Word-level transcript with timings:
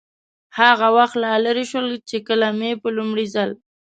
هغه 0.59 0.87
وخت 0.97 1.15
لا 1.23 1.33
لرې 1.45 1.65
شول، 1.71 1.87
چې 2.09 2.17
کله 2.27 2.47
مې 2.59 2.71
په 2.81 2.89
لومړي 2.97 3.25
ځل. 3.33 3.49